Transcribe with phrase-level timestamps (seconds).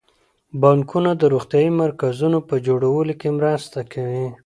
[0.61, 4.25] بانکونه د روغتیايي مرکزونو په جوړولو کې مرسته کوي.